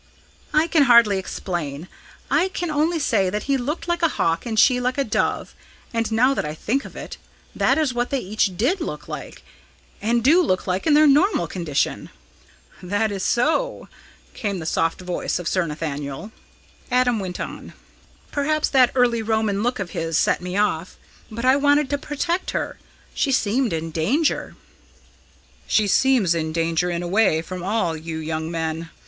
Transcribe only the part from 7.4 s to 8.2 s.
that is what they